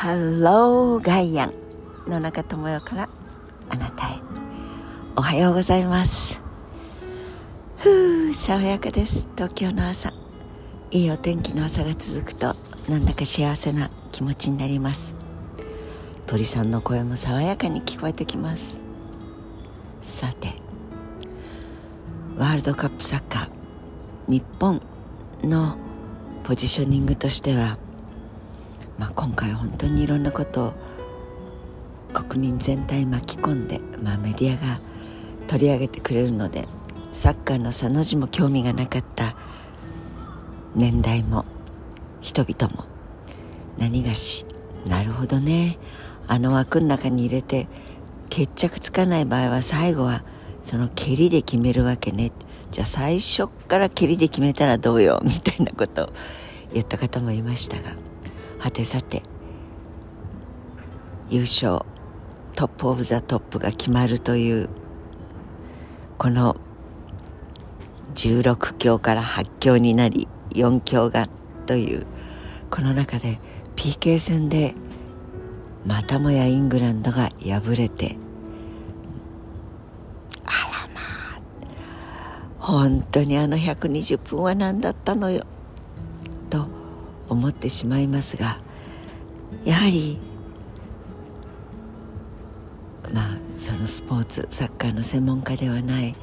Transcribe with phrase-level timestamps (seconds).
[0.00, 1.52] ハローガイアン
[2.08, 3.10] 野中智代から
[3.68, 4.12] あなたへ。
[5.14, 6.40] おはようございます。
[7.76, 9.28] ふう爽やかです。
[9.36, 10.14] 東京の朝。
[10.90, 12.56] いいお天気の朝が続くと
[12.88, 15.14] なんだか幸せな気持ちになります。
[16.26, 18.80] 鳥さんの声も爽やかに聞こえてきます。
[20.00, 20.54] さて
[22.38, 23.50] ワールドカップサッカー。
[24.28, 24.80] 日本
[25.44, 25.76] の
[26.44, 27.76] ポジショニングとしては
[29.00, 30.72] まあ、今回本当にいろんなことを
[32.12, 34.78] 国民全体巻き込んで、まあ、メディアが
[35.46, 36.68] 取り上げてくれるので
[37.10, 39.34] サッカーの佐の字も興味がなかった
[40.76, 41.46] 年代も
[42.20, 42.84] 人々も。
[43.78, 44.44] 何がし
[44.86, 45.78] なるほどね。
[46.28, 47.68] あの枠の中に入れて
[48.28, 50.22] 決着つかない場合は最後は
[50.62, 52.32] その蹴りで決めるわけね。
[52.70, 56.12] じゃあ最初から蹴りで決めたらどうよみたいなことを
[56.74, 58.09] 言った方もいましたが。
[58.60, 59.22] はてさて
[61.30, 61.82] 優勝
[62.54, 64.68] top of the top が決まるという
[66.18, 66.56] この
[68.14, 71.30] 16強から8強になり4強が
[71.64, 72.06] という
[72.70, 73.38] この中で
[73.76, 74.74] PK 戦で
[75.86, 78.16] またもやイングランドが敗れて
[80.44, 81.00] あらま
[82.60, 85.46] あ本当にあの120分は何だったのよ。
[87.30, 88.60] 思ってしまいますが
[89.64, 90.18] やはり
[93.12, 96.14] まあそのスポーツサッカーの専門家ではない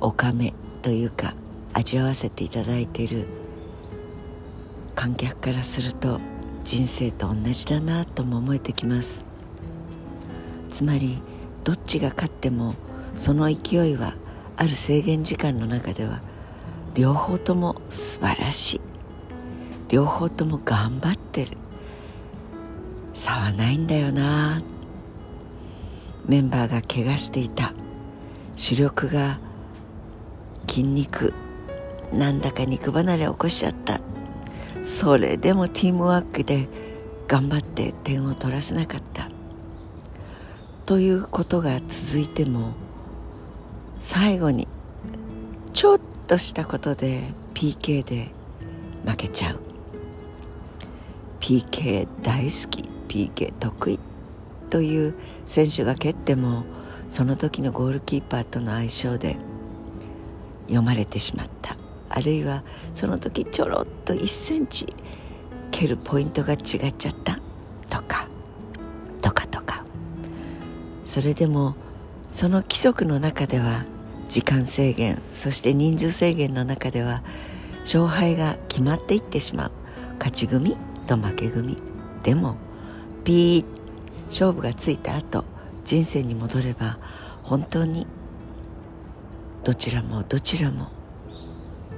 [0.00, 1.34] おかめというか
[1.72, 3.26] 味わわせていただいている
[4.94, 6.20] 観客からすると
[6.64, 9.24] 人生と同じだなとも思えてきます。
[10.70, 11.18] つまり
[11.64, 12.74] どっちが勝っても
[13.14, 14.14] その勢いは
[14.56, 16.20] ある制限時間の中では
[16.94, 18.87] 両方とも素晴らしい。
[19.88, 21.56] 両方とも頑張ってる。
[23.14, 24.60] 差はないんだよな。
[26.26, 27.72] メンバーが怪我していた。
[28.54, 29.38] 主力が
[30.68, 31.32] 筋肉
[32.12, 34.00] なんだか肉離れ起こしちゃった。
[34.84, 36.68] それでもティームワークで
[37.26, 39.28] 頑張って点を取らせなかった。
[40.84, 42.72] ということが続いても
[44.00, 44.68] 最後に
[45.72, 47.24] ちょっとしたことで
[47.54, 48.28] PK で
[49.04, 49.67] 負けちゃう。
[51.48, 53.98] PK 大好き PK 得意
[54.68, 55.14] という
[55.46, 56.64] 選手が蹴っても
[57.08, 59.38] その時のゴールキーパーとの相性で
[60.64, 61.74] 読まれてしまった。
[62.10, 64.94] あるいはその時ちょろっと1センチ
[65.70, 66.58] 蹴るポイントが違っ
[66.92, 67.38] ちゃった。
[67.88, 68.28] とか
[69.22, 69.84] とかとか。
[71.06, 71.76] それでも
[72.30, 73.86] その規則の中では
[74.28, 77.22] 時間制限そして人数制限の中では
[77.84, 79.70] 勝敗が決まっていってしまう。
[80.18, 80.76] 勝ち組
[81.08, 81.76] と負け組。
[82.22, 82.56] でも
[83.24, 83.64] ピー
[84.28, 85.44] 勝負がついた後
[85.84, 86.98] 人生に戻れば
[87.42, 88.06] 本当に
[89.64, 90.88] どちらもどちらも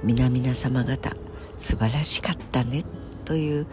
[0.03, 1.15] 皆々様方
[1.57, 2.83] 素晴らしかったね
[3.25, 3.67] という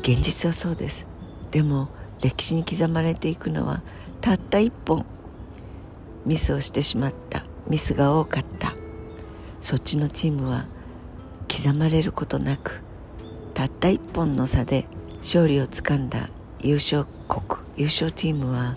[0.00, 1.06] 現実はそうです。
[1.50, 1.88] でも
[2.22, 3.82] 歴史に刻まれていくのは
[4.20, 5.04] たった一本
[6.26, 8.74] ミスをしてしまったミスが多かった。
[9.60, 10.66] そっちのチームは
[11.50, 12.82] 刻まれることなく
[13.58, 14.84] たった一本の差で
[15.16, 16.28] 勝利をつかんだ
[16.60, 18.76] 優勝国優勝チームは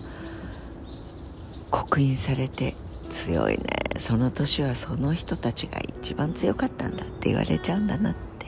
[1.69, 2.73] 刻印されて
[3.07, 3.63] 強いね。
[3.97, 8.47] その年はその人たちが一番強かったんだって言われちゃうんだなって。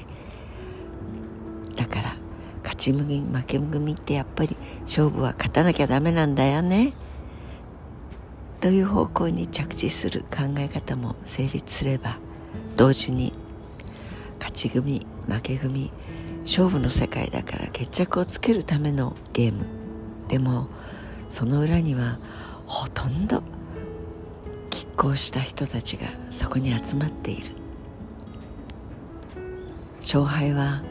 [1.75, 2.15] だから
[2.63, 6.93] 勝ち組負け組ってやっぱり勝負は勝たなきゃダメなんだよね。
[8.59, 12.17] という方向に着地する考え方も成立すれば
[12.75, 13.33] 同時に
[14.39, 15.91] 勝ち組負け組
[16.43, 19.65] 勝負の世界だから決着をつけるためのゲーム
[20.27, 20.67] でも
[21.29, 22.19] その裏には
[22.67, 23.43] ほとんど
[24.69, 27.63] 拮抗した人たちがそこに集まっている。
[30.03, 30.83] 勝敗は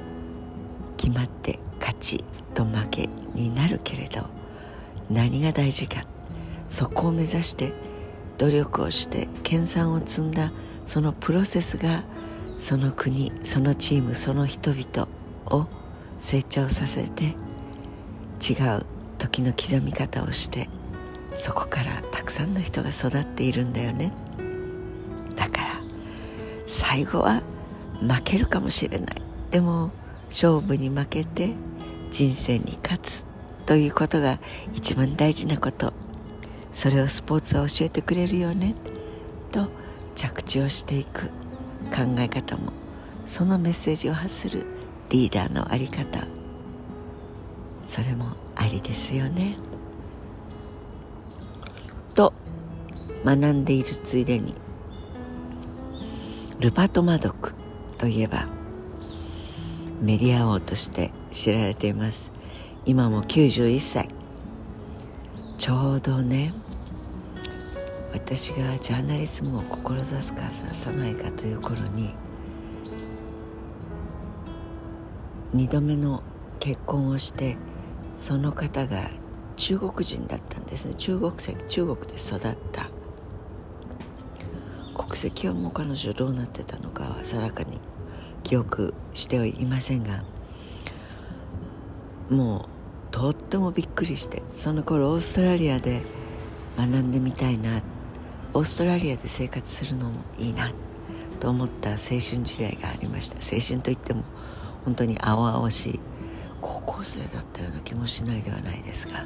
[0.97, 2.25] 決まって勝ち
[2.55, 4.25] と負けになるけれど
[5.11, 6.05] 何が大事か
[6.71, 7.73] そこを目指して
[8.39, 10.51] 努力をして研鑽を積んだ
[10.87, 12.05] そのプロセスが
[12.59, 15.09] その国そのチームその人々
[15.53, 15.67] を
[16.19, 17.35] 成長させて
[18.41, 18.87] 違う
[19.19, 20.69] 時の刻み方をして
[21.37, 24.13] そこからたくさんの人が育っているんだよね。
[25.37, 25.69] だから
[26.67, 27.43] 最後は
[28.01, 29.23] 負けるかもしれない。
[29.51, 29.91] でも
[30.29, 31.51] 勝負に負けて
[32.11, 33.25] 人生に勝つ
[33.67, 34.39] ということが
[34.75, 35.93] 一番大事なこと。
[36.73, 38.75] それをスポーツは教えてくれるよね。
[39.53, 39.69] と
[40.15, 41.27] 着地をしていく
[41.95, 42.73] 考え方も
[43.27, 44.67] そのメッセージを発する
[45.13, 46.27] リーダーの在り方。
[47.87, 49.59] それもありですよね。
[52.15, 52.33] と
[53.23, 54.55] 学んでいるついでに
[56.61, 57.53] ルパト・マドク
[57.99, 58.47] といえば
[60.01, 62.33] メディア王として知られています。
[62.87, 64.09] 今も91歳。
[65.59, 66.55] ちょうどね
[68.15, 70.41] 私がジャーナリズムを志すか
[70.73, 72.15] さないかという頃に
[75.55, 76.23] 2度目の
[76.61, 77.57] 結婚をして
[78.15, 79.11] その方が
[79.57, 80.95] 中国人だったんですね。
[80.95, 82.91] 中国籍中国で育った。
[84.95, 87.81] 国籍はもう彼女どうなってたのかは定かに
[88.43, 90.23] 記憶してはいませんが
[92.31, 92.69] も
[93.11, 96.03] うとってもびっくりしてその頃オーストラリアで
[96.77, 97.83] 学んでみたいな
[98.55, 100.73] オーストラリアで生活するのもいいな
[101.41, 103.37] と思った青春時代がありました。
[103.37, 104.25] 青春といっても
[104.85, 106.01] 本当に青々しい
[106.61, 109.25] 高校生だったような気もしないではないですが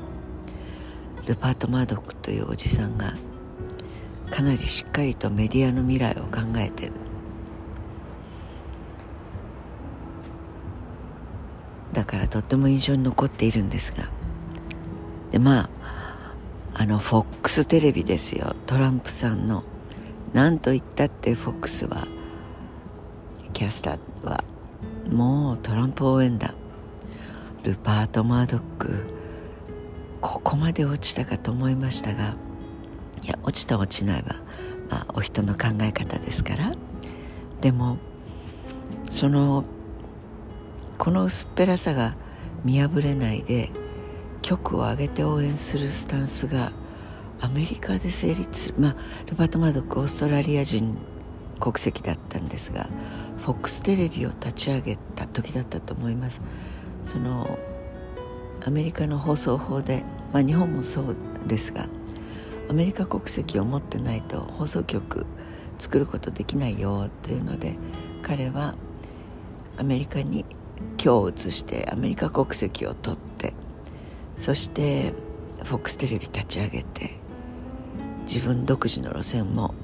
[1.26, 3.12] ルパート・マードックというおじさんが
[4.30, 6.92] かなりしっかりとメディアの未来を考えてる。
[11.92, 14.10] だからとっても印象に残っているんですが
[15.30, 16.34] でまあ
[16.74, 18.54] あの FOX テレビですよ。
[18.66, 19.64] トランプさんの
[20.34, 22.06] 何と言ったって FOX は
[23.54, 24.44] キャスターは
[25.10, 26.54] もうトランプ応援団
[27.62, 29.04] ルパート・マードック
[30.20, 32.34] ここまで落ちたかと思いましたが
[33.22, 34.36] いや落ちた落ちないは、
[34.88, 36.72] まあ、お人の考え方ですから。
[37.60, 37.98] でも
[39.10, 39.64] その
[40.98, 42.14] この薄っぺらさが
[42.64, 43.70] 見破れないで
[44.42, 46.72] 局を挙げて応援するスタンスが
[47.40, 48.74] アメリカで成立する。
[48.78, 50.96] まあルバート・マードックオーストラリア人
[51.58, 52.88] 国籍だったんですが
[53.38, 56.40] FOX テレビを立ち上げた時だったと思います。
[57.04, 57.58] その
[58.66, 61.16] アメリカの放送法で、まあ、日本もそう
[61.46, 61.86] ですが
[62.68, 65.24] アメリカ国籍を持ってないと放送局
[65.78, 67.76] 作ることできないよというので
[68.22, 68.74] 彼は
[69.78, 70.44] アメリカに
[71.02, 73.54] 今日移してアメリカ国籍を取って
[74.36, 75.12] そして
[75.60, 77.20] FOX テレビ立ち上げて
[78.26, 79.74] 自分独自の路線も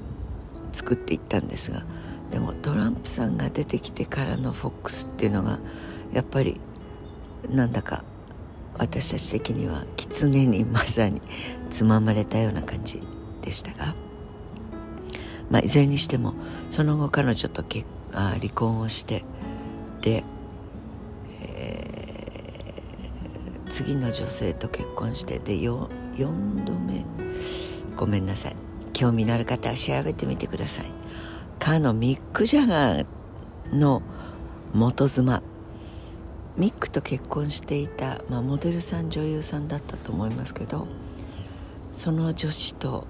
[0.73, 1.83] 作っていったんですが
[2.31, 5.59] でもトランプさんが出てきてからの FOX っていうのが
[6.11, 6.59] やっぱり
[7.49, 8.03] なんだか
[8.77, 11.21] 私たち的には狐にまさに
[11.69, 13.01] つままれたような感じ
[13.41, 13.93] でしたが、
[15.49, 16.33] まあ、いずれにしても
[16.69, 19.23] その後彼女と結あ離婚をして
[20.01, 20.23] で、
[21.41, 27.05] えー、次の女性と結婚してで 4, 4度目。
[27.95, 28.55] ごめんなさい。
[28.93, 30.85] 興味のある方は調べてみてください。
[31.59, 33.05] かのミック・ジャガー
[33.73, 34.01] の
[34.73, 35.41] 元妻。
[36.55, 40.87] ミックと結婚していた、まあ、モデルさん女優さんだったと思いますけど
[41.95, 43.07] その女子と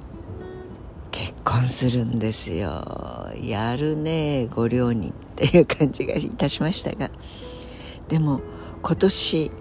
[1.11, 3.29] 結婚するんですよ。
[3.35, 7.11] やるねご両人っていう感じがいたしましたが。
[8.07, 8.41] でも
[8.81, 9.51] 今年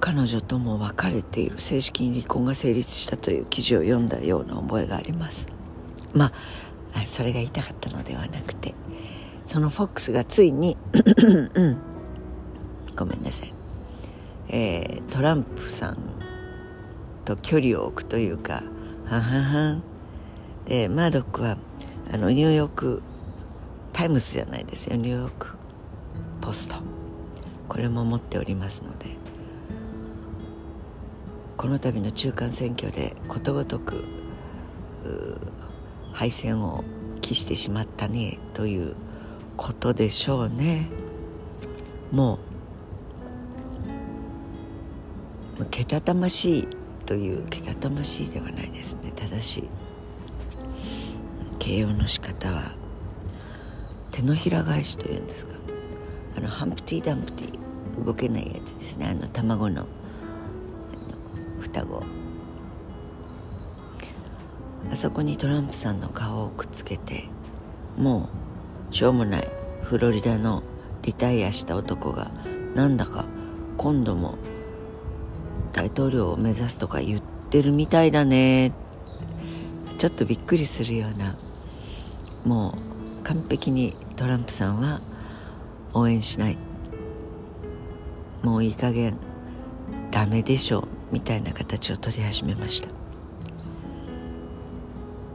[0.00, 5.46] 彼女とも別れている正式に離婚が成立したという記事を読んだような覚えがあります。
[6.14, 6.32] ま
[6.94, 8.74] あそれが言いたかったのではなくて
[9.46, 10.76] そのフォックスがついに
[12.96, 13.52] ごめんなさい、
[14.48, 15.98] えー、トランプさん
[17.24, 18.62] と距離を置くというか
[19.06, 19.80] ははは
[20.66, 21.58] でマードックは
[22.12, 23.02] あのニューヨーク
[23.92, 24.96] タイムズじゃないですよ。
[24.96, 25.48] ニューヨーク
[26.40, 26.76] ポスト。
[27.68, 29.19] これも持っておりますので。
[31.60, 34.02] この度の中間選挙でことごとく
[36.14, 36.84] 敗戦を
[37.20, 38.94] 期してしまったねという
[39.58, 40.88] ことでしょうね。
[42.12, 42.38] も
[45.58, 46.68] うけたたましい
[47.04, 49.12] というけたたましいではないですね。
[49.14, 49.68] 正しい
[51.58, 52.72] 形容の仕方は
[54.10, 55.56] 手のひら返しというんですか。
[56.38, 59.08] あのハンプティ・ダンプティ動けないやつですね。
[59.08, 59.84] あの卵の
[61.72, 62.02] 双子。
[64.92, 67.24] あそこにトランプさんの顔をくっつけて
[67.96, 68.28] も
[68.90, 69.48] うしょうもない
[69.82, 70.64] フロリダの
[71.02, 72.30] リタイアした男が
[72.74, 73.24] なんだか
[73.76, 74.36] 今度も
[75.72, 78.72] 大統領を目指すとか言ってるみたいだね。
[79.98, 81.36] ちょっとびっくりするような
[82.44, 82.76] も
[83.20, 85.00] う完璧にトランプさんは
[85.92, 86.58] 応援しない。
[88.42, 89.16] もういい加減
[90.10, 90.99] ダメでしょう。
[91.12, 92.88] みたいな形を取り始めました。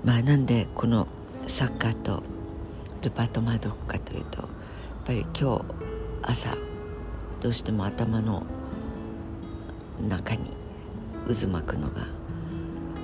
[0.03, 1.07] まあなんでこの
[1.47, 2.21] サッカーと
[3.01, 4.47] ルパート・マドックかというとやっ
[5.05, 5.65] ぱり今日
[6.21, 6.55] 朝
[7.41, 8.43] どうしても頭の
[10.07, 10.51] 中に
[11.27, 12.07] 渦巻くのが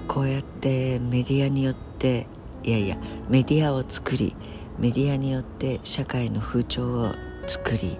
[0.08, 2.28] こうやってメディアによって
[2.63, 2.98] いやいや
[3.30, 4.36] メディアを作り
[4.78, 7.13] メディアによって社会の風潮を
[7.48, 7.98] 作り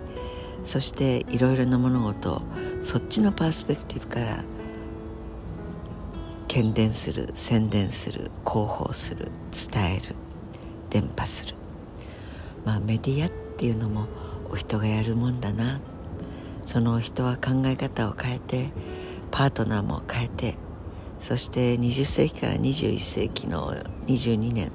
[0.64, 2.42] そしていろいろな物事を
[2.82, 4.44] そっちのパースペクティブから
[6.52, 9.32] 喧伝する宣伝する広報する
[9.72, 10.16] 伝える
[10.90, 11.56] 伝播する。
[12.66, 14.08] まあメディアっていうのも
[14.50, 15.80] お人がやるもんだな。
[16.66, 18.70] その人は考え方を変えて
[19.32, 20.56] パートナーも変えて
[21.22, 23.74] そして20世紀から21世紀の
[24.08, 24.74] 22年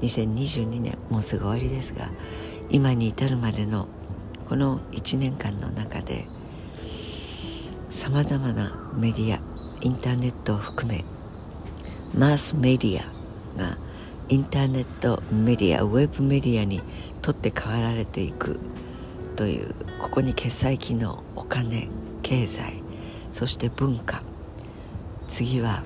[0.00, 2.10] 2022年もうすぐ終わりですが
[2.70, 3.88] 今に至るまでの
[4.48, 6.26] この1年間の中で
[7.90, 9.47] さまざまなメディア
[9.80, 11.04] インターネットを含め
[12.14, 13.04] マースメディア
[13.58, 13.76] が
[14.28, 16.82] インターネットメディアウェブメディアに
[17.22, 18.58] とって変わられていく
[19.36, 21.88] というここに決済機能お金
[22.22, 22.82] 経済
[23.32, 24.22] そして文化。
[25.28, 25.82] 次は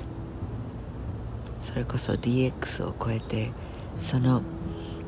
[1.60, 3.52] それこそ DX を超えて
[3.98, 4.42] その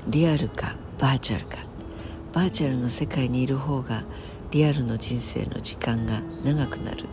[0.08, 1.58] リアルかバーチャルか。
[2.32, 4.02] バーチャルの世界にいる方が
[4.50, 7.06] リアルの人生の時間が長くなる。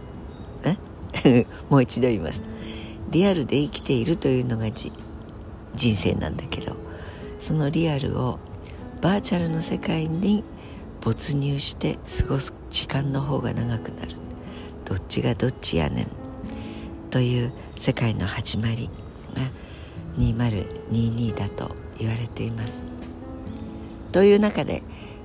[0.63, 0.77] え？
[1.69, 2.43] もう一度言います。
[3.09, 6.77] リアルで生きているというのが人生なんだけど
[7.39, 8.39] そのリアルを
[9.01, 10.45] バーチャルの世界に
[11.01, 14.15] 没入して過ごす時間の方が長くなる。
[14.85, 16.07] どっちがどっちやねん。
[17.09, 18.89] という世界の始まり。
[19.35, 19.49] が
[20.17, 22.85] 2022だと言われています。
[24.11, 24.83] という中で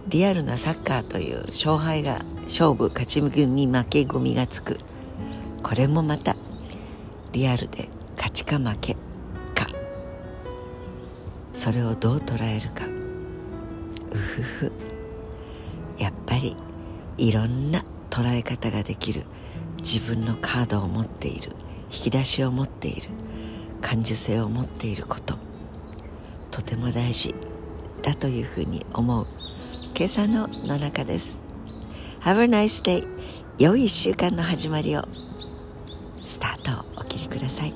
[0.09, 4.79] リアルなサッカーという勝敗が勝負勝ち組負け組がつく。
[5.67, 6.37] これもまた
[7.33, 9.67] リアルで勝ちか負けか。
[11.55, 12.85] それをどう捉えるか。
[14.13, 14.73] うふふ。
[15.99, 16.57] やっぱり
[17.19, 19.25] いろんな捉え方ができる。
[19.79, 21.51] 自分のカードを持っている。
[21.91, 23.09] 引き出しを持っている。
[23.83, 25.37] 感受性を持っていること。
[26.53, 27.35] とても大事
[28.03, 29.27] だというふうに思う。
[29.97, 31.41] 今朝の野中です。
[32.21, 33.05] Have a nice day
[33.59, 35.09] 良い1週間の始まりを。
[36.27, 37.73] スタートをお切りください。